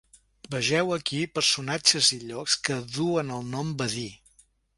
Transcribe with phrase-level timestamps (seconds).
[0.53, 4.09] Vegeu aquí personatges i llocs que duen el nom Badí.